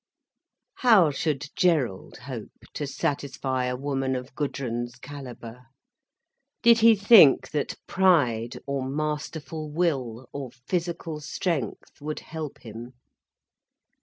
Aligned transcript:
How 0.77 1.11
should 1.11 1.51
Gerald 1.55 2.17
hope 2.25 2.49
to 2.73 2.87
satisfy 2.87 3.65
a 3.65 3.75
woman 3.75 4.15
of 4.15 4.33
Gudrun's 4.33 4.95
calibre? 4.95 5.67
Did 6.63 6.79
he 6.79 6.95
think 6.95 7.51
that 7.51 7.77
pride 7.85 8.57
or 8.65 8.83
masterful 8.83 9.69
will 9.69 10.27
or 10.33 10.49
physical 10.67 11.19
strength 11.19 12.01
would 12.01 12.21
help 12.21 12.61
him? 12.63 12.93